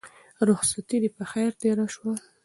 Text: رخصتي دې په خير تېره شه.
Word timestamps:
رخصتي 0.49 0.97
دې 1.01 1.09
په 1.17 1.23
خير 1.31 1.51
تېره 1.61 1.85
شه. 1.93 2.09